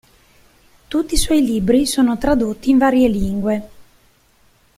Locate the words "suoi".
1.17-1.45